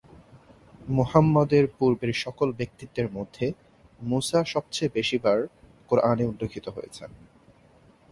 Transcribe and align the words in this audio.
মুহাম্মদের 0.89 1.65
পূর্বের 1.77 2.13
সকল 2.15 2.47
ব্যক্তিত্বের 2.51 3.07
মধ্যে, 3.11 3.45
মুসা 4.01 4.39
সবচেয়ে 4.45 4.93
বেশি 4.93 5.17
বার 5.17 5.39
কোরআনে 5.89 6.23
উল্লেখিত 6.25 6.65
হয়েছেন। 6.69 7.09